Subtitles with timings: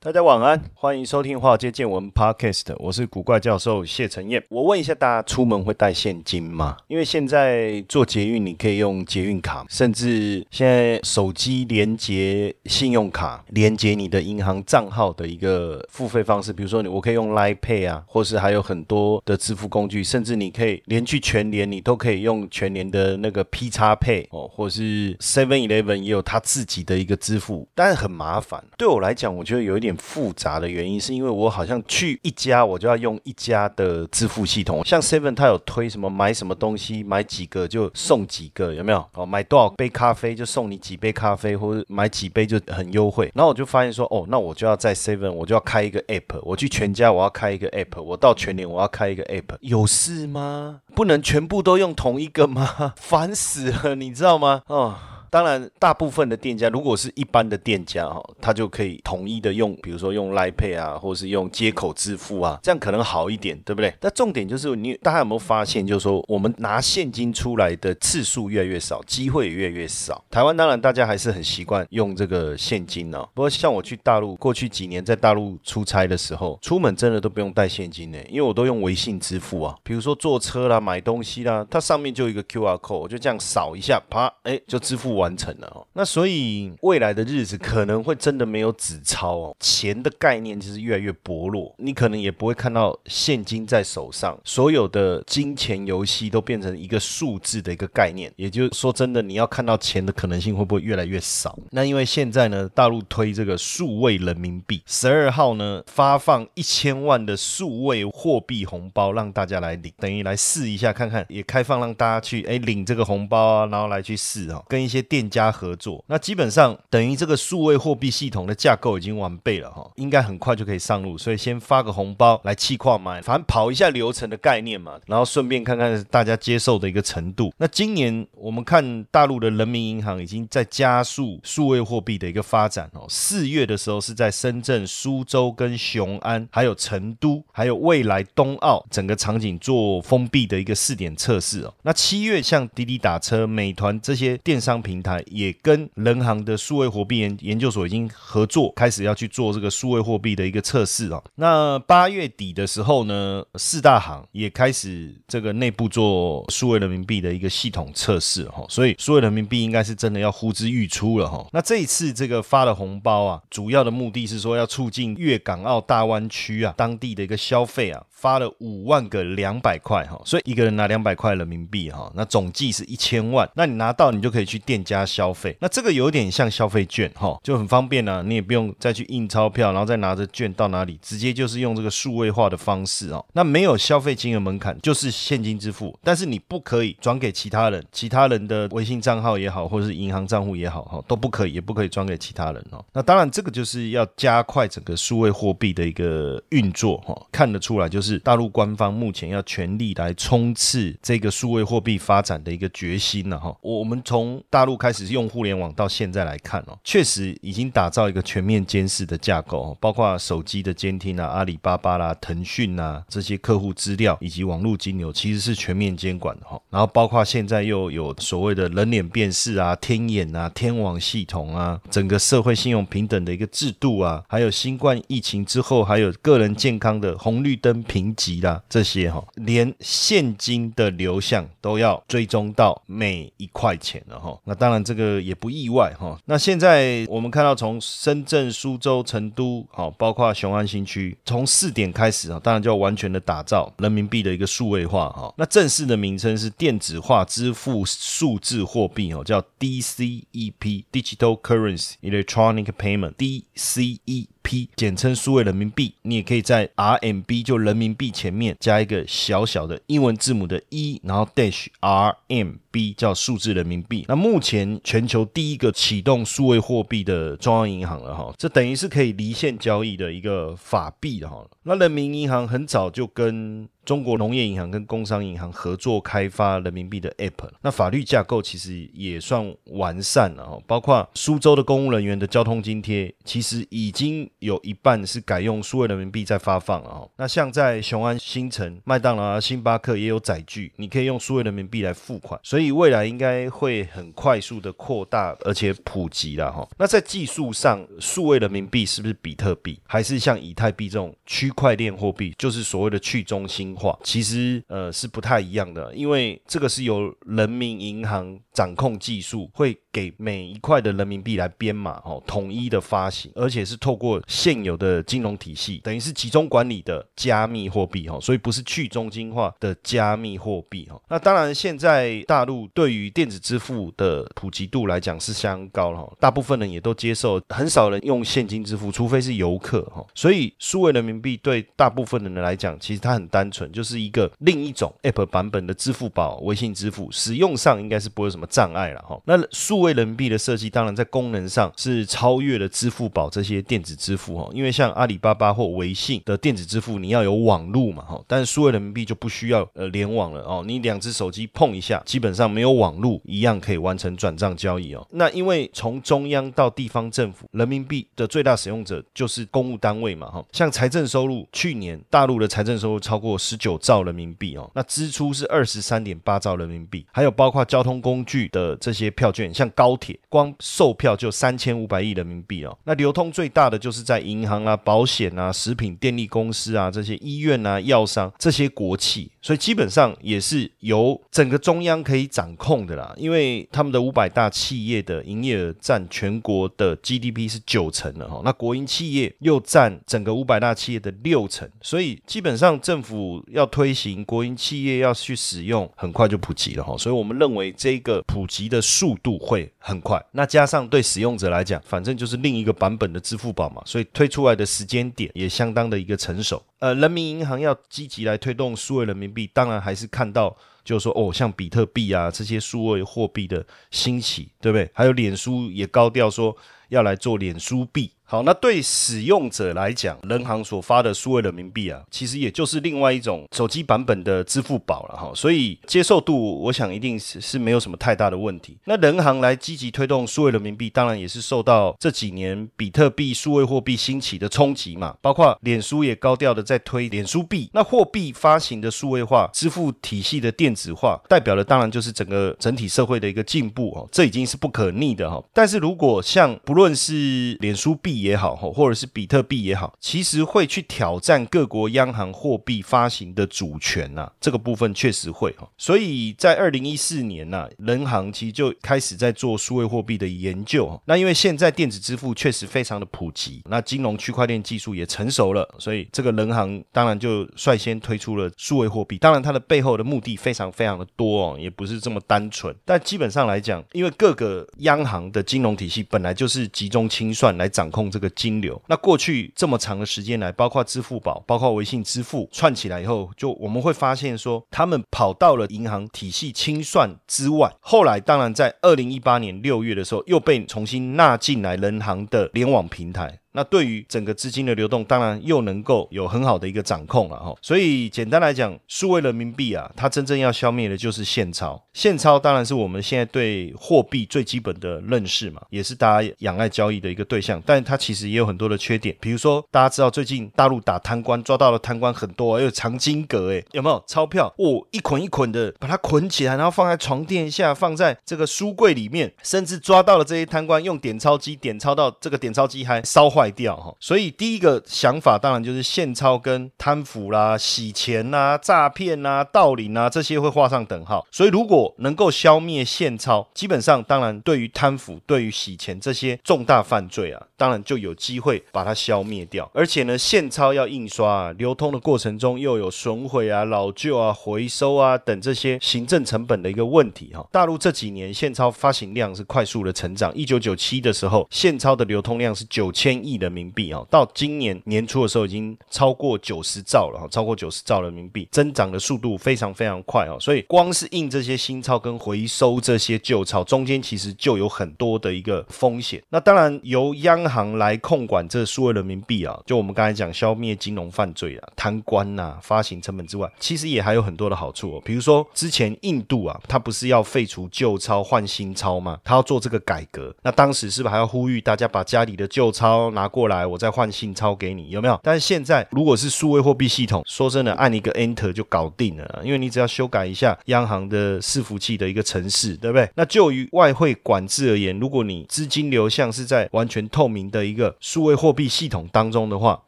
[0.00, 4.40] 大家晚安，欢迎收听《华尔街见闻》Podcast，我是古怪教授谢承彦。
[4.48, 6.76] 我问一下大家，出门会带现金吗？
[6.86, 16.52] 因为现在做捷运，你可以用捷运卡，甚至现在手机连接信用卡，连接你的银行账号的一个付费方式。
[16.52, 28.62] 比如说，你我可以用 Line Pay 啊，或是还有很多的支付工具，甚至你可以连去全联，你都可以用全联的那个 P 叉 Pay 哦，或是 Seven Eleven 也有它自己的一个支付，但是很麻烦。
[28.76, 29.87] 对我来讲，我觉得有一点。
[29.96, 34.84] 复杂的原因是因为我好像去一家，我就要用一家的支付系统。
[34.84, 39.04] 像 Seven，它有推什么买什么东西，买几个就送几个，有没有？
[39.14, 43.30] 哦，买多少杯咖啡就送你几杯咖啡，或者买几杯就很优惠。
[43.34, 46.40] 然后我就发现说，哦，那我就要在 Seven，我就要开一个 App。
[46.42, 48.02] 我去全家，我要开一个 App。
[48.02, 49.56] 我到全联，我要开一个 App。
[49.60, 50.80] 有事吗？
[50.94, 52.94] 不能全部都用同一个吗？
[52.96, 54.62] 烦死了，你知道吗？
[54.66, 54.96] 哦。
[55.30, 63.92] 当然，大部分的店家如果是一般的店家哈，他就可以统一的用，比如说用 Line Pay 啊，或是用接口支付啊，这样可能好一点，对不对？
[64.00, 70.24] 但重点就是你大家有没有发现，就是说我们拿现金出来的次数越来越少，机会也越来越少。
[70.30, 79.76] 台湾当然大家还是很习惯用这个现金哦，不过像我去大陆过去几年在大陆出差的时候，出门真的都不用带现金呢，因为我都用微信支付啊。
[79.82, 85.17] 比如说坐车啦、买东西啦，它上面就一个 QR code，我就这样扫一下，啪，哎，就支付。
[85.18, 101.58] 完成了哦，那所以未来的日子可能会真的没有纸钞哦，钱的概念其实越来越薄弱，你可能也不会看到现金在手上，所有的金钱游戏都变成一个数字的一个概念，也就是说，真的你要看到钱的可能性会不会越来越少？
[101.72, 114.98] 那因为现在呢，大陆推这个数位人民币，十二号呢发放一千万的数位货币红包，让大家来领，等于来试一下看看，也开放让大家去哎领这个红包啊，然后来去试哦，跟一些。
[115.08, 121.16] 店家合作，那基本上等于这个数位货币系统的架构已经完备了哈，应该很快就可以上路。
[121.16, 127.52] 所以先发个红包来气矿买，反正跑一下流程的概念嘛，然后顺便看看大家接受的一个程度。
[127.58, 133.06] 那今年我们看大陆的人民银行已经在加速数位货币的一个发展哦。
[133.08, 141.74] 四月的时候是在深圳、苏州跟雄安，还有成都，还有未来冬奥整个场景做封闭的一个试点测试哦。
[141.82, 151.22] 那七月像滴滴打车、美团这些电商平平台也跟人行的数位货币研研究所已经合作，开始要去做这个数位货币的一个测试啊。
[151.36, 158.66] 那八月底的时候呢，四大行也开始这个内部做数位人民币的一个系统测试哈。
[158.68, 161.46] 所以数位人民币应该是真的要呼之欲出了哈。
[161.52, 170.20] 那这一次这个发的红包啊，主要的目的是说要促进粤港澳大湾区啊当地的一个消费啊，发了五万个两百块哈。
[170.24, 173.48] 所以一个人拿两百块人民币哈，那总计是一千万。
[173.54, 174.84] 那你拿到你就可以去店。
[174.88, 178.22] 加消费，那这个有点像消费券哈，就很方便呢。
[178.24, 183.22] 你也不用再去印钞票，然后再拿着券到哪里，直接就是用这个数位化的方式哦。
[183.34, 192.82] 那没有消费金额门槛，就是现金支付，但是你不可以转给其他人，其他人的微信账号也好，或者是银行账户也好哈，都不可以，也不可以转给其他人哦。
[192.94, 197.14] 那当然，这个就是要加快整个数位货币的一个运作哈。
[197.30, 203.54] 看得出来，就是大陆官方目前要全力来冲刺这个数位货币发展的一个决心了哈。
[203.60, 204.77] 我们从大陆。
[204.78, 216.60] 开始用互联网到现在来看哦，确实已经打造一个全面监视的架构，包括手机的监听啊、阿里巴巴啦、腾讯啊这些客户资料以及网络金流，其实是全面监管的哈。
[216.70, 234.38] 然后包括现在又有所谓的人脸辨识啊、天眼啊、天网系统啊，整个社会信用平等的一个制度啊，还有新冠疫情之后还有个人健康的红绿灯评级啦这些哈，连现金的流向都要追踪到每一块钱了哈。
[234.44, 236.20] 那当当然这个也不意外哈。
[236.26, 245.32] 那现在我们看到从深圳、苏州、成都，好，包括雄安新区，从试点开始啊，当然就要完全的打造人民币的一个数位化哈。
[245.38, 254.26] 那正式的名称是电子化支付数字货币哦，叫 DCEP（Digital Currency Electronic Payment），DCE。
[254.48, 264.06] P 简称数位人民币，你也可以在 RMB 就人民币前面加一个小小的英文字母的 E，，然后 dash RMB 叫数字人民币。
[264.08, 271.46] 那目前全球第一个启动数位货币的中央银行了哈，这等于是可以离线交易的一个法币的哈。
[271.64, 287.08] 那人民银行很早就跟中国农业银行跟工商银行合作开发人民币的 App，那法律架构其实也算完善了哈，包括苏州的公务人员的交通津贴，其实已经有一半是改用数位人民币在发放了哈。
[287.16, 296.68] 那像在雄安新城、麦当劳啊、星巴克也有载具，你可以用数位人民币来付款，所以未来应该会很快速的扩大而且普及了哈。
[296.76, 303.74] 那在技术上，数位人民币是不是比特币，还是像以太币这种区块链货币，就是所谓的去中心？
[303.78, 321.00] 话其实呃是不太一样的，因为这个是由人民银行掌控技术，会给每一块的人民币来编码哦，统一的发行，而且是透过现有的金融体系，等于是集中管理的加密货币哈，所以不是去中心化的加密货币哈。
[321.08, 330.04] 那当然，现在大陆对于电子支付的普及度来讲是相当高了哈，大部分人也都接受，很少人用现金支付，除非是游客哈。
[330.14, 333.57] 所以数位人民币对大部分的人来讲，其实它很单纯。
[333.72, 339.20] 就是一个另一种 App 版本的支付宝、微信支付，使用上应该是不会有什么障碍了哈。
[339.24, 344.48] 那数位人民币的设计，当然在功能上是超越了支付宝这些电子支付哈。
[344.52, 355.06] 因为像阿里巴巴或微信的电子支付，你要有网路嘛哈，但是数位人民币就不需要呃联网了哦，你两只手机碰一下，基本上没有网路一样可以完成转账交易哦。
[355.10, 360.44] 那因为从中央到地方政府，人民币的最大使用者就是公务单位嘛哈。
[360.52, 363.58] 像财政收入，去年大陆的财政收入超过十。
[363.58, 372.78] 九兆人民币哦，那支出是二十三点八兆人民币，还有包括交通工具的这些票券，像高铁，光售票就三千五百亿人民币哦。
[372.84, 383.14] 那流通最大的就是在银行啊、保险啊、食品、电力公司啊这些医院啊、药商这些国企，所以基本上也是由整个中央可以掌控的啦。
[383.16, 393.42] 因为他们的五百大企业的营业额占全国的 GDP 是九成了哈，那国营企业又占整个五百大企业的六成，所以基本上政府。
[393.48, 400.22] 要推行国营企业要去使用，很快就普及了哈，所以我们认为这个普及的速度会很快。
[400.32, 406.62] 那加上对使用者来讲，反正就是另一个版本的支付宝嘛，所以推出来的时间点也相当的一个成熟。
[406.80, 414.88] 呃，人民银行要积极来推动数位人民币，当然还是看到就是说哦，像比特币啊这些数位货币的兴起，对不对？
[414.94, 416.56] 还有脸书也高调说
[416.88, 418.12] 要来做脸书币。
[418.30, 428.76] 好，那对使用者来讲，人行所发的数位人民币啊，其实也就是另外一种手机版本的支付宝了哈，所以接受度我想一定是是没有什么太大的问题。
[428.84, 445.42] 那人行来积极推动数位人民币，当然也是受到这几年比特币数位货币兴起的冲击嘛，包括脸书也高调的在推脸书币，那货币发行的数位化，支付体系的电子化，代表的当然就是整个整体社会的一个进步哦，这已经是不可逆的哈。
[445.54, 455.68] 但是如果像不论是脸书币，也好或者是比特币也好，其实会去挑战各国央行货币发行的主权呐，这个部分确实会哈。
[455.76, 461.00] 所以在二零一四年呐，人行其实就开始在做数位货币的研究。
[461.04, 469.18] 那因为现在电子支付确实非常的普及，那金融区块链技术也成熟了，所以这个人行当然就率先推出了数位货币。
[469.18, 472.74] 当然，它的背后的目的非常非常的多哦，也不是这么单纯。
[472.84, 478.07] 但基本上来讲，因为各个央行的金融体系本来就是集中清算来掌控。
[478.10, 487.72] 这个金流，那过去这么长的时间来，包括支付宝、包括微信支付串起来以后，就我们会发现说，他们跑到了银行体系清算之外。
[487.80, 493.40] 后来，当然在二零一八年六月的时候，又被重新纳进来人行的联网平台。
[493.58, 497.52] 那对于整个资金的流动，当然又能够有很好的一个掌控了哈。
[497.60, 501.82] 所以简单来讲，数位人民币啊，它真正要消灭的就是现钞。
[501.92, 507.60] 现钞当然是我们现在对货币最基本的认识嘛，也是大家仰赖交易的一个对象。
[507.66, 514.46] 但它其实也有很多的缺点，比如说大家知道最近大陆打贪官，抓到了贪官很多，还有藏金阁，哎，有没有钞票？
[514.58, 523.47] 哦，一捆一捆的把它捆起来，然后放在床垫下，放在这个书柜里面，甚至抓到了这些贪官用点钞机点钞到这个点钞机还烧坏。
[523.48, 523.94] 坏掉哈。
[523.98, 531.26] 所以第一个想法当然就是现钞跟贪腐啦、洗钱呐、诈骗呐、盗领啊这些会画上等号。
[531.30, 539.68] 所以如果能够消灭现钞，基本上当然对于贪腐、对于洗钱这些重大犯罪啊，当然就有机会把它消灭掉。
[539.72, 547.46] 而且呢，现钞要印刷啊，流通的过程中又有损毁啊、老旧啊、回收啊等这些行政成本的一个问题哈。
[547.50, 560.36] 大陆这几年现钞发行量是快速的成长，一九九七的时候，现钞的流通量是九千亿人民币啊，到今年年初的时候已经超过九十兆了哈，超过九十兆人民币，增长的速度非常非常快哦。
[560.40, 566.22] 所以光是印这些新钞跟回收这些旧钞，中间其实就有很多的一个风险。
[566.30, 575.02] 那当然由央行来控管这数位人民币啊，就我们刚才讲消灭金融犯罪啊、贪官呐、发行成本之外，其实也还有很多的好处哦。
[575.04, 579.18] 比如说之前印度啊，它不是要废除旧钞换新钞吗？
[579.24, 584.90] 它要做这个改革，那当时是不是还要呼吁大家把家里的旧钞拿过来，我再换新钞给你？
[584.90, 585.18] 有没有？
[585.24, 593.10] 但是现在如果是数位货币系统，说真的，按一个 Enter 就搞定了，因为你只要修改一下央行的伺服器的一个程式，对不对？
[593.16, 599.80] 那就于外汇管制而言，如果你资金流向是在完全透明的一个数位货币系统当中的话，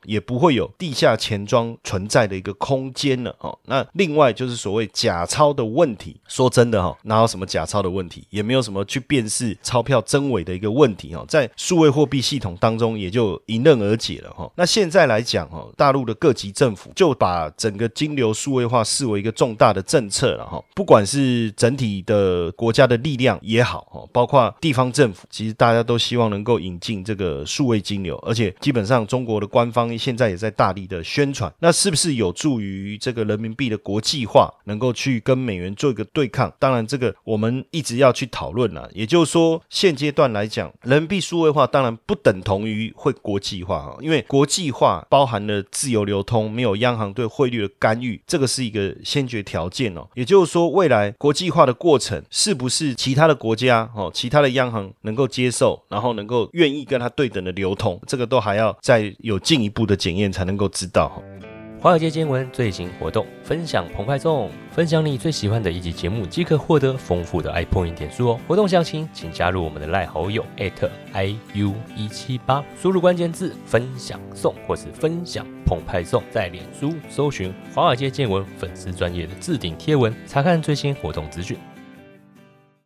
[0.05, 3.57] 也不会有地下钱庄存在的一个空间了哦。
[3.67, 14.51] 那另外就是所谓假钞的问题，说真的哈，哪有什么假钞的问题，也没有什么去辨识钞票真伪的一个问题哈，在数位货币系统当中也就就迎刃而解了哈。
[14.57, 36.51] 那现在来讲哈，大陆的各级政府就把整个金流数位化视为一个重大的政策了哈，不管是整体的国家的力量也好哈，包括地方政府，其实大家都希望能够引进这个数位金流，而且基本上中国的官方现在也在大力的宣传，那是不是有助于这个人民币的国际化，能够去跟美元做一个对抗？
[36.59, 38.89] 当然，这个我们一直要去讨论了。
[38.95, 50.07] 也就是说，现阶段来讲，人民币数位化当然不等同于会国际化啊，因为国际化包含了自由流通，没有央行对汇率的干预，这个是一个先决条件哦。
[50.15, 61.23] 也就是说，未来国际化的过程是不是其他的国家哦，其他的央行能够接受，然后能够愿意跟它对等的流通，这个都还要再有进一步的检验才能够知道。
[61.83, 68.41] 华尔街见闻最新活动，分享澎湃送，分享你最喜欢的一集节目即可获得丰富的 iPoint 点数哦。
[68.47, 81.57] 活动详情请加入我们的赖好友 @iu 一七八，输入关键字分享送或是分享澎湃送，在脸书搜寻华尔街见闻粉丝专业的置顶贴文，查看最新活动资讯。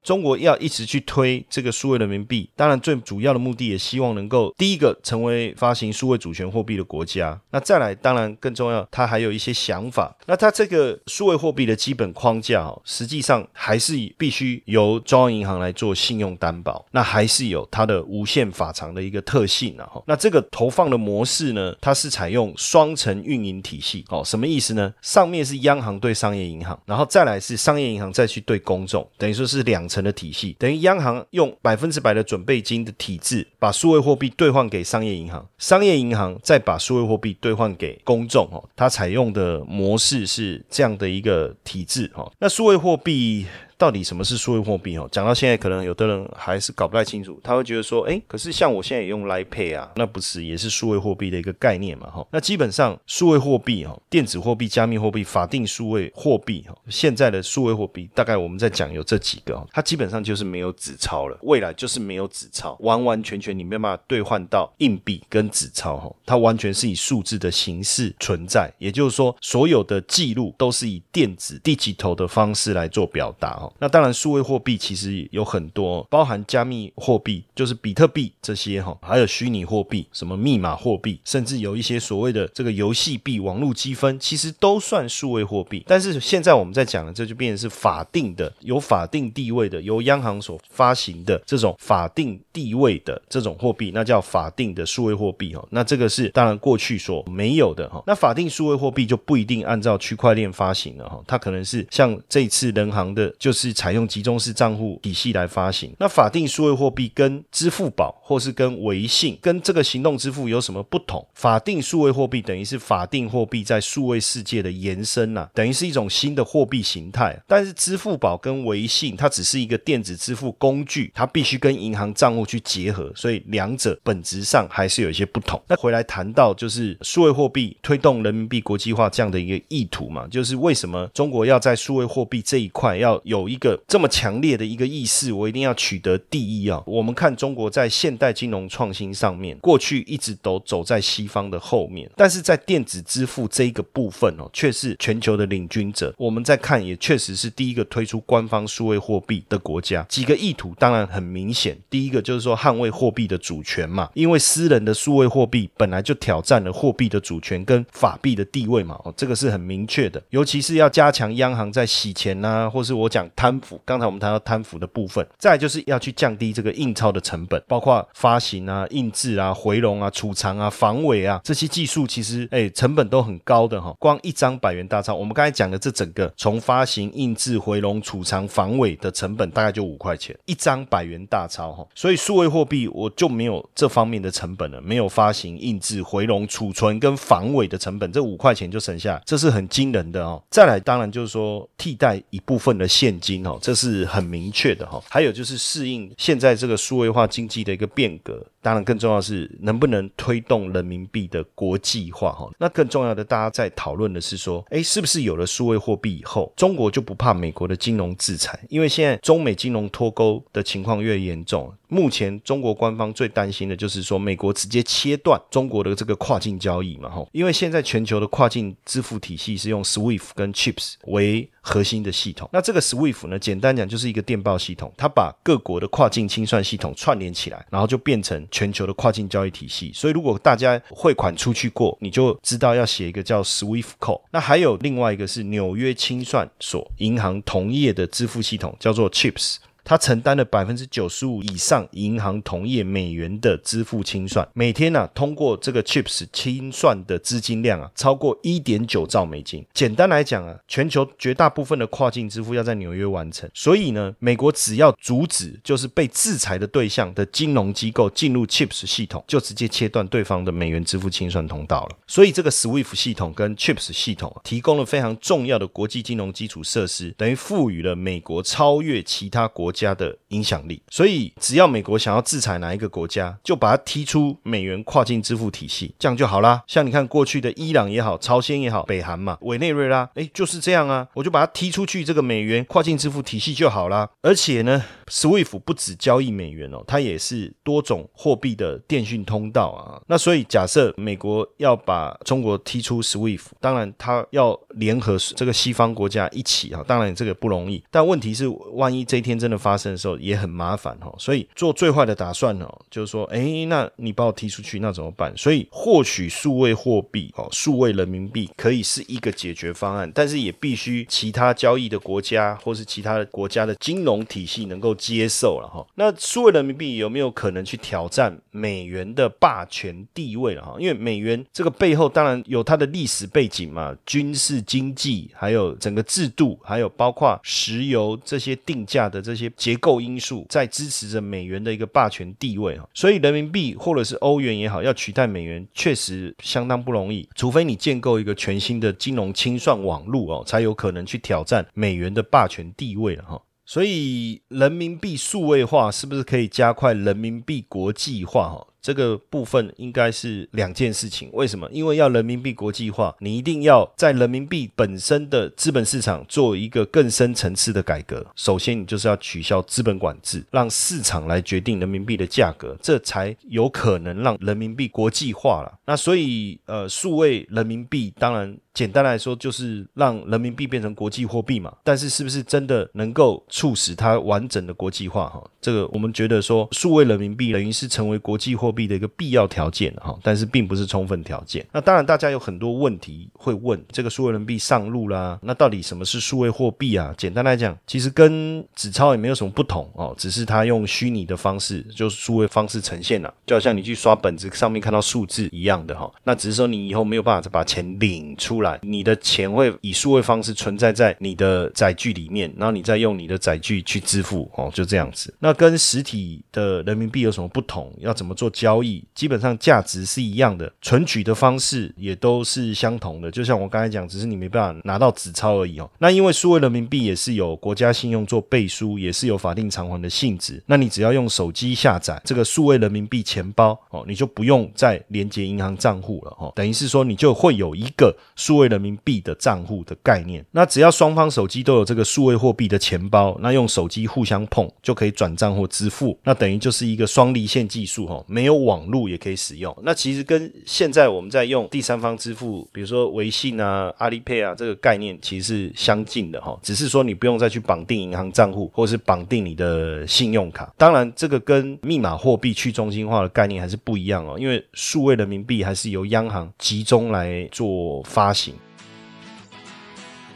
[0.04, 7.40] 中国要一直去推这个数位人民币，当然最主要的目的也希望能够第一个成为发行数位主权货币的国家。
[7.50, 10.14] 那再来，当然更重要，它还有一些想法。
[10.26, 24.92] 那它这个数位货币的基本框架哦，实际上还是必须由中央银行来做信用担保，那还是有它的无限法偿的一个特性然后，那这个投放的模式呢，它是采用双层运营体系哦，什么意思呢？
[25.00, 29.88] 上面是央行对商业银行，然后再来是商业银行再去对公众，等于说是两。
[29.94, 42.32] 成的体系等于央行用百分之百的准备金的体制，把数位货币兑换给商业银行，商业银行再把数位货币兑换给公众哦，它采用的模式是这样的一个体制哦。
[42.40, 43.46] 那数位货币。
[43.84, 44.96] 到底什么是数位货币？
[44.96, 47.38] 哦，讲到现在，可能有的人还是搞不太清楚。
[47.44, 52.08] 他会觉得说，哎，可是像我现在也用 l i p a y 啊，那不是也是数位货币的一个概念嘛？
[52.08, 73.70] 哈，那基本上数位货币哈，电子货币、加密货币、法定数位货币哈，现在的数位货币大概我们在讲有这几个，它基本上就是没有纸钞了，未来就是没有纸钞，完完全全你没办法兑换到硬币跟纸钞哈，它完全是以数字的形式存在，也就是说，所有的记录都是以电子低级头的方式来做表达哈。
[73.78, 85.84] 那当然，数位货币其实有很多，包含加密货币，就是比特币这些哈，还有虚拟货币，什么密码货币，甚至有一些所谓的这个游戏币、网络积分，其实都算数位货币。
[85.86, 95.66] 但是现在我们在讲的，这就变成是法定的、有法定地位的、由央行所发行的这种法定地位的这种货币，那叫法定的数位货币哈。
[95.70, 98.02] 那这个是当然过去所没有的哈。
[98.06, 103.72] 那法定数位货币就不一定按照区块链发行了哈，它可能是像这次人行的，就是。
[103.84, 105.92] 采用集中式账户体系来发行。
[105.98, 111.26] 那法定数位货币跟支付宝或是跟微信跟这个行动支付有什么不同？
[111.34, 117.38] 法定数位货币等于是法定货币在数位世界的延伸呐，等于是一种新的货币形态。
[117.46, 125.60] 但是支付宝跟微信它只是一个电子支付工具，它必须跟银行账户去结合，所以两者本质上还是有一些不同。
[125.68, 136.82] 那回来谈到就是数位货币推动人民币国际化这样的一个意图嘛，就是为什么中国要在数位货币这一块要有有一个这么强烈的一个意识，我一定要取得第一啊。
[136.86, 146.14] 我们看中国在现代金融创新上面，过去一直都走在西方的后面，但是在电子支付这一个部分哦，却是全球的领军者。
[146.16, 150.02] 我们在看，也确实是第一个推出官方数位货币的国家。
[150.08, 160.22] 几个意图当然很明显，第一个就是说捍卫货币的主权嘛，因为私人的数位货币本来就挑战了货币的主权跟法币的地位嘛，哦，这个是很明确的。
[160.30, 173.94] 尤其是要加强央行在洗钱呐，或是我讲贪腐，刚才我们谈到贪腐的部分，再就是要去降低这个印钞的成本，包括发行啊、印制啊、回笼啊、储藏啊、防伪啊这些技术，其实哎成本都很高的哈。
[173.98, 181.86] 光一张百元大钞，我们刚才讲的这整个从发行、印制、回笼、储藏、防伪的成本大概就五块钱一张百元大钞哈。
[181.94, 190.42] 所以数位货币我就没有这方面的成本了，没有发行、印制、回笼、储存跟防伪的成本，这五块钱就省下，这是很惊人的哦。
[190.50, 195.02] 再来，当然就是说替代一部分的现金哦，这是很明确的哈。
[195.08, 198.44] 还有就是适应现在这个数位化经济的一个变革。
[198.60, 202.50] 当然，更重要是能不能推动人民币的国际化哈？
[202.58, 208.58] 那更重要的，大家在讨论的是说，哎，是不是有了数位货币以后，中国就不怕美国的金融制裁？
[208.70, 217.24] 因为现在中美金融脱钩的情况越严重，目前中国官方最担心的就是说，美国直接切断中国的这个跨境交易嘛哈？
[217.32, 222.48] 因为现在全球的跨境支付体系是用 SWIFT 跟 CHIPS 为核心的系统。
[222.52, 228.34] 那这个 SWIFT 呢，简单讲就是一个电报系统，它把各国的跨境清算系统串联起来，然后就变成。
[228.50, 234.20] 全球的跨境交易体系，所以如果大家汇款出去过，你就知道要写一个叫 SWIFT code。
[234.30, 239.56] 那还有另外一个是纽约清算所银行同业的支付系统，叫做 CHIPS。
[239.84, 249.62] 它承担了百分之九十五以上银行同业美元的支付清算，每天呢通过这个 Chips 清算的资金量啊超过一点九兆美金。
[249.74, 261.96] 简单来讲啊，全球绝大部分的跨境支付要在纽约完成，所以呢，美国只要阻止就是被制裁的对象的金融机构进入 Chips 系统，就直接切断对方的美元支付清算通道了。
[262.06, 269.73] 所以这个 SWIFT 系统跟 Chips 系统啊提供了非常重要的国际金融基础设施，等于赋予了美国超越其他国。
[269.74, 276.62] 家的影响力，所以只要美国想要制裁哪一个国家，就把它踢出美元跨境支付体系，这样就好啦。
[276.66, 284.08] 像你看过去的伊朗也好，朝鲜也好，北韩嘛，委内瑞拉，哎，就是这样啊，我就把它踢出去这个美元跨境支付体系就好啦。
[284.22, 290.00] 而且呢，SWIFT 不止交易美元哦，它也是多种货币的电讯通道啊。
[290.06, 297.82] 那所以假设美国要把中国踢出 SWIFT，当然它要联合这个西方国家一起啊，当然这个不容易。
[297.90, 305.34] 但问题是，万一这一天真的发生的时候也很麻烦哈，所以做最坏的打算哦，就是说，哎，那你把我踢出去，那怎么办？
[305.36, 315.86] 所以获取数位货币哦，数位人民币可以是一个解决方案，但是也必须其他交易的国家或是其他的国家的金融体系能够接受了哈。
[315.96, 320.76] 那数位人民币有没有可能去挑战美元的霸权地位了哈？
[320.78, 329.50] 因为美元这个背后当然有它的历史背景嘛，军事经济，还有整个制度，还有包括石油这些定价的这些。
[329.56, 343.40] 结构因素在支持着美元的一个霸权地位哈，所以人民币或者是欧元也好，要取代美元确实相当不容易，除非你建构一个全新的金融清算网络哦，才有可能去挑战美元的霸权地位了哈。
[343.66, 348.66] 所以人民币数位化是不是可以加快人民币国际化哈？
[348.84, 351.66] 这个部分应该是两件事情，为什么？
[351.72, 358.26] 因为要人民币国际化，你一定要在人民币本身的资本市场做一个更深层次的改革。
[358.36, 365.78] 首先，你就是要取消资本管制，让市场来决定人民币的价格，这才有可能让人民币国际化了。
[365.86, 371.74] 那所以，呃，数位人民币当然简单来说就是让人民币变成国际货币嘛。
[371.82, 375.26] 但是，是不是真的能够促使它完整的国际化？
[375.30, 378.73] 哈，这个我们觉得说，数位人民币等于是成为国际货。
[378.74, 381.64] 币的一个必要条件哈，但是并不是充分条件。
[381.72, 387.14] 那当然，大家有很多问题会问：这个数位人民币上路啦，那到底什么是数位货币啊？
[387.16, 396.10] 简单来讲，其实跟纸钞也没有什么不同哦，只是它用虚拟的方式，就是数位方式呈现了，就好像你去刷本子上面看到数字一样的哈。
[396.24, 405.32] 那只是说你以后没有办法再把钱领出来，你的钱会以数位方式存在在你的载具里面，然后你再用你的载具去支付哦，就这样子。
[405.38, 407.92] 那跟实体的人民币有什么不同？
[407.98, 409.04] 要怎么做交易？
[409.14, 413.30] 基本上价值是一样的，存取的方式也都是相同的。
[413.30, 415.90] 就像我刚才讲，只是你没办法拿到纸钞而已哦。
[415.98, 420.62] 那因为数位人民币也是有国家信用做背书，也是有法定偿还的性质。
[420.64, 426.50] 那你只要用手机下载这个数位人民币钱包哦，你就不用再连接银行账户了哦。
[426.56, 430.42] 等于是说，你就会有一个数位人民币的账户的概念。
[430.52, 436.18] 那只要双方手机都有这个数位货币的钱包，那用手机互相碰就可以转账或支付。
[436.24, 439.76] 那等于就是一个双离线技术哈，没有网络也可以使用。
[439.82, 446.58] 那其实跟现在我们在用第三方支付，比如说微信啊、阿里 Pay 啊，这个概念其实是相近的哈。
[446.62, 450.72] 只是说你不用再去绑定银行账户，或者是绑定你的信用卡。
[450.76, 458.54] 当然，这个跟密码货币去中心化的概念还是不一样哦，因为数位人民币还是由央行集中来做发行。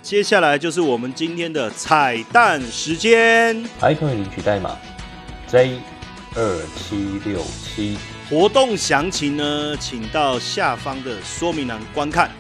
[0.01, 4.75] 接下来就是我们今天的彩蛋时间，还可以领取代码
[5.47, 5.79] J
[6.35, 7.97] 二七六七。
[8.29, 12.31] 活动详情呢，请到下方的说明栏观看。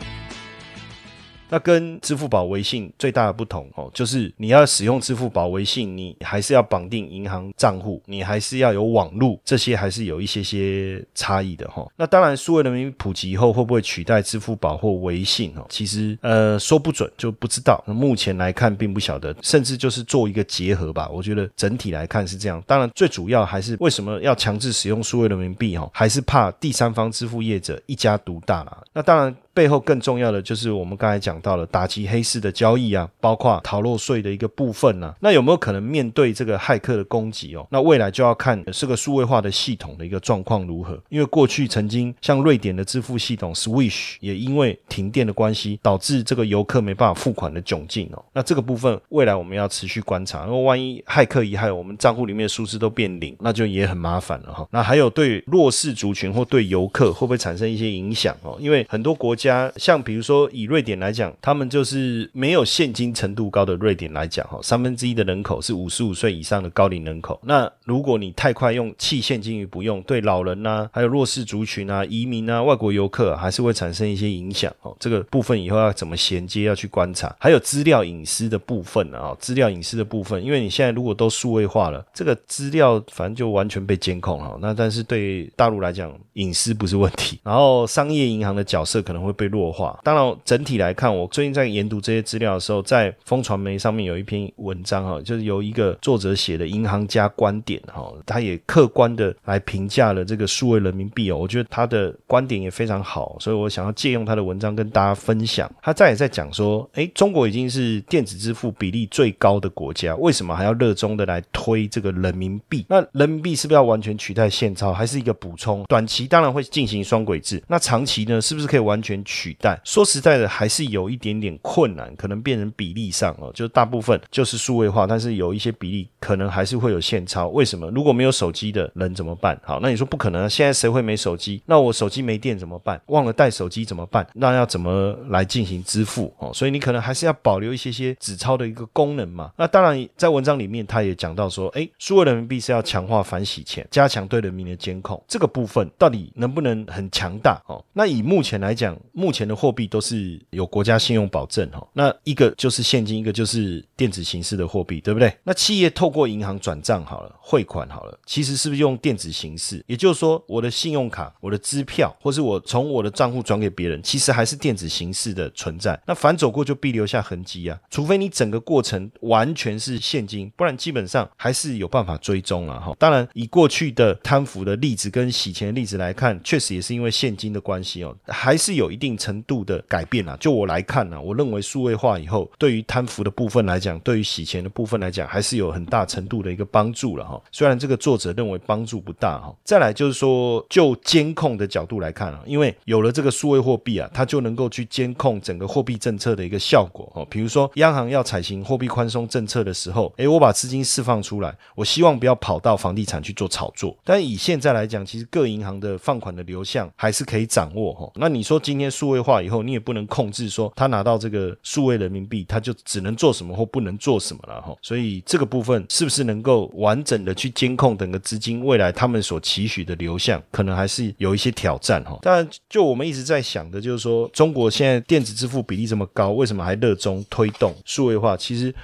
[1.50, 11.86] 那跟支付宝、微信最大的不同哦，就是你要使用支付宝、微信，你还是要绑定银行账户，你还是要有网络，这些还是有一些些差异的哈。
[11.96, 15.64] 那当然，数位人民币普及以后，会不会取代支付宝或微信哦？
[15.68, 17.82] 其实呃说不准，就不知道。
[17.86, 21.08] 目前来看，并不晓得，甚至就是做一个结合吧。
[21.12, 22.62] 我觉得整体来看是这样。
[22.66, 25.88] 当然，最主要还是为什么要强制使用数位人民币哈？
[25.92, 28.82] 还是怕第三方支付业者一家独大啦。
[28.92, 29.34] 那当然。
[29.58, 35.12] 背后更重要的就是我们刚才讲到了打击黑市的交易啊，包括逃漏税的一个部分呢。
[35.18, 37.66] 那有没有可能面对这个骇客的攻击哦？
[37.68, 40.96] 那未来就要看这个数位化的系统的一个状况如何。
[41.08, 48.24] 因为过去曾经像瑞典的支付系统 Swish 也因为停电的关系，导致这个游客没办法付款的窘境哦。
[48.32, 54.68] 那这个部分未来我们要持续观察，因为万一骇客一害，我们账户里面的数字都变零，那就也很麻烦了哈。
[54.70, 58.56] 那还有对弱势族群或对游客会不会产生一些影响哦？
[58.60, 59.47] 因为很多国家。
[59.48, 67.40] 家像比如说以瑞典来讲，他们就是没有现金程度高的瑞典来讲，哈，三分之一的人口是五十五岁以上的高龄人口。
[67.42, 74.70] 那如果你太快用弃现金于不用，对老人呐，还有弱势族群啊、移民啊、外国游客，还是会产生一些影响。
[74.82, 77.34] 哦，这个部分以后要怎么衔接，要去观察。
[77.40, 84.58] 还有资料隐私的部分啊，资料隐私的部分，因为你现在如果都数位化了，这个资料反正就完全被监控了。
[84.60, 87.40] 那但是对大陆来讲，隐私不是问题。
[87.42, 89.32] 然后商业银行的角色可能会。
[89.38, 89.96] 被弱化。
[90.02, 101.36] 当然，整体来看，我最近在研读这些资料的时候，在风传媒上面有一篇文章哈，就是由一个作者写的银行家观点哈，他也客观的来评价了这个数位人民币哦。
[101.36, 105.70] 我觉得他的观点也非常好，所以我想要借用他的文章跟大家分享。
[105.82, 112.86] 他再也在讲说，哎，中国已经是电子支付比例最高的国家，为什么还要热衷的来推这个人民币？
[112.88, 115.84] 那人民币是不是要完全取代现钞，还是一个补充？
[115.88, 119.18] 短期当然会进行双轨制，那长期呢，是不是可以完全？
[119.24, 127.48] 取代说实在的，还是有一点点困难，可能变成比例上哦，就大部分就是数位化，但是有一些比例可能还是会有现钞。
[127.48, 127.88] 为什么？
[127.90, 129.58] 如果没有手机的人怎么办？
[129.62, 131.62] 好，那你说不可能，现在谁会没手机？
[131.66, 133.00] 那我手机没电怎么办？
[133.06, 134.26] 忘了带手机怎么办？
[134.34, 136.32] 那要怎么来进行支付？
[136.38, 139.52] 哦，所以你可能还是要保留一些些纸钞的一个功能嘛。
[139.56, 147.60] 那当然，在文章里面他也讲到说，哎，数位人民币是要强化反洗钱，加强对人民的监控，这个部分到底能不能很强大？
[147.66, 148.96] 哦，那以目前来讲。
[149.12, 155.34] 目前的货币都是有国家信用保证哈，那一个就是现金，一个就是电子形式的货币，对不对？
[155.42, 159.84] 那企业透过银行转账好了会，汇款好了，其实是不是用电子形式？
[159.88, 166.00] 也就是说，我的信用卡、我的支票，或是我从我的账户转给别人，其实还是电子形式的存在。
[166.06, 172.94] 那反走过就必留下痕迹啊，除非你整个过程完全是现金，不然基本上还是有办法追踪了哈。
[172.96, 179.08] 当然，以过去的贪腐的例子跟洗钱的例子来看，确实也是因为现金的关系哦，还是有一定。
[179.18, 187.42] 程度的改变啊，就我来看呢，我认为数位化以后，对于贪腐的部分来讲，对于洗钱的部分来讲，还是有很大程度的一个帮助了哈。
[187.52, 189.54] 虽然这个作者认为帮助不大哈。
[189.62, 197.24] 再来就是说，就监控的角度来看啊，因为有了这个数位货币啊，它就能够去监控整个货币政策的一个效果哦。
[197.30, 203.96] 比如说，央行要采行货币宽松政策的时候，诶，我把资金释放出来，我希望不要跑到房地产去做炒作。
[204.04, 208.10] 但以现在来讲，其实各银行的放款的流向还是可以掌握哈。
[208.16, 208.88] 那你说今天。
[208.98, 214.74] 数位化以后，你也不能控制说他拿到这个数位人民币，他就只能做什么或不能做什么了哈。
[214.82, 222.18] 所以这个部分是不是能够完整去监控整个资金未来他们所期许的流向，可能还是有一些挑战哈。
[222.22, 228.36] 当然，就我们一直在想的，就是说中国现在电子支付比例这么高，为什么还热衷推动数位化？
[228.36, 228.74] 其实。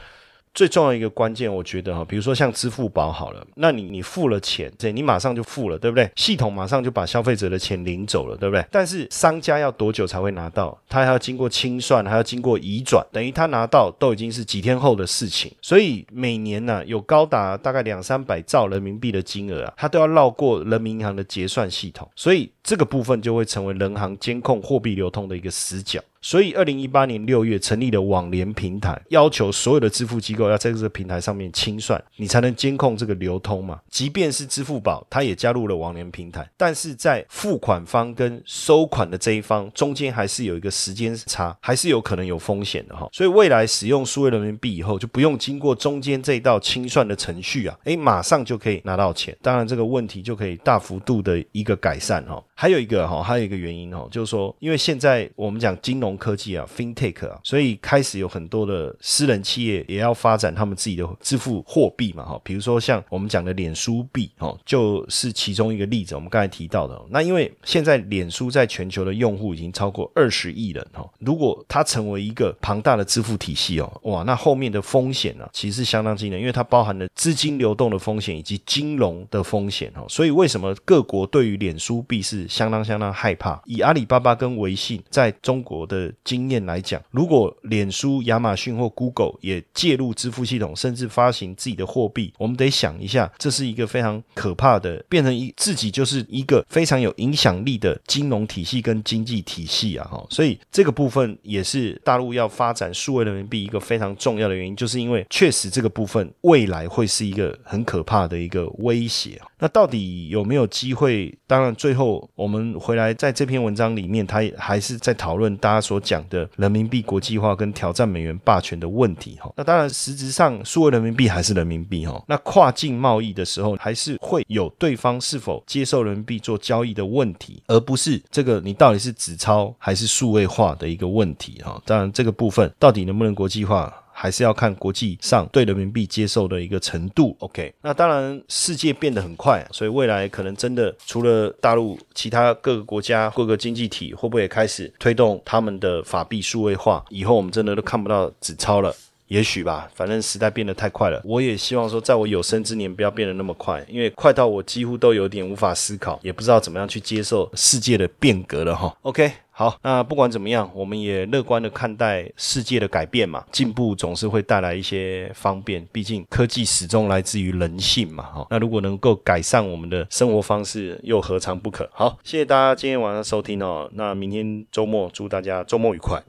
[0.54, 6.08] 最重要一个关键，我觉得哈，比如说像支付宝好了，那你你付了钱，这你马上就付了，对不对？
[6.14, 8.64] 系统马上就把消费者的钱领走了，对不对？
[8.70, 10.78] 但是商家要多久才会拿到？
[10.88, 15.52] 他还要经过清算，还要经过移转，等于他拿到都已经是几天后的事情。
[15.60, 26.00] 所以每年呢，有高达大概两三百兆人民币的金额啊，它都要绕过人民银行的结算系统，所以这个部分就会成为人行监控货币流通的一个死角。
[26.24, 33.78] 所以，二零一八年六月成立了网联平台，要求所有的支付机构要在这个平台上面清算，你才能监控这个流通嘛。
[33.90, 43.06] 即便是支付宝，它也加入了网联平台，但是在付款方跟收款的这一方中间，还是有一个时间差，还是有可能有风险的哈。
[43.12, 49.36] 所以，未来使用数位人民币以后，就不用经过中间这一道清算的程序啊，诶，马上就可以拿到钱。
[49.42, 52.42] 当然，这个问题就可以大幅度的一个改善哈。
[52.54, 66.14] 还有一个哈，还有一个原因哦，就是说，因为现在我们讲金融科技啊，FinTech 啊，所以开始有很多的私人企业也要发展他们自己的支付货币嘛，哈，比如说像我们讲的脸书币，哦，就是其中一个例子。
[66.14, 83.60] 我们刚才提到的，那因为现在脸书在全球的用户已经超过二十亿人，哈，如果它成为一个庞大的支付体系哦，哇，那后面的风险呢，其实是相当惊人，因为它包含了资金流动的风险以及金融的风险，哦，所以为什么各国对于脸书币是相当相当害怕。
[83.66, 100.08] 以阿里巴巴跟微信在中国的经验来讲，如果脸书、亚马逊或 Google 也介入支付系统，甚至发行自己的货币，我们得想一下，这是一个非常可怕的，变成一自己就是一个非常有影响力的金融体系跟经济体系啊！
[100.10, 109.40] 哈，所以这个部分也是大陆要发展数位人民币一个非常重要的原因，就是因为确实这个部分未来会是一个很可怕的一个威胁。
[109.58, 111.36] 那到底有没有机会？
[111.46, 119.52] 当然，最后我们回来在这篇文章里面，他还是在讨论大家所讲的人民币国际化跟挑战美元霸权的问题哈。
[119.56, 122.22] 那当然，实质上数位人民币还是人民币哈。
[122.26, 131.80] 那跨境贸易的时候，还是会有对方是否接受人民币做交易的问题，而不是这个你到底是纸钞还是数位化的一个问题哈。
[131.84, 133.92] 当然，这个部分到底能不能国际化？
[134.14, 137.36] 还是要看国际上对人民币接受的一个程度。
[137.40, 147.04] OK，那当然世界变得很快，所以未来可能真的除了大陆，其他各个国家、各个经济体会不会也开始推动他们的法币数位化？
[147.10, 148.94] 以后我们真的都看不到纸钞了。
[149.28, 151.20] 也许吧，反正时代变得太快了。
[151.24, 158.94] 我也希望说，在我有生之年不要变得那么快，因为快到我几乎都有点无法思考，也不知道怎么样去接受世界的变革了哈。
[159.00, 163.44] OK，好，那不管怎么样，我们也乐观的看待世界的改变嘛。
[163.52, 168.24] 进步总是会带来一些方便，毕竟科技始终来自于人性嘛。
[168.24, 171.88] 哈，那如果能够改善我们的生活方式，又何尝不可？
[171.92, 173.88] 好，谢谢大家今天晚上收听哦。
[173.94, 176.20] 那明天周末，祝大家周末愉快。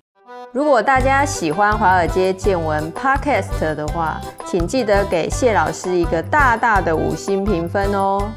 [0.53, 8.31] 如果大家喜欢《华尔街见闻》Podcast 的话，请记得给谢老师一个大大的五星评分哦。